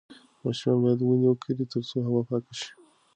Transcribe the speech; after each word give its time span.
ماشومان 0.43 0.77
باید 0.83 0.99
ونې 1.01 1.27
وکرې 1.29 1.65
ترڅو 1.71 1.97
هوا 2.07 2.21
پاکه 2.29 2.53
شي. 2.59 2.69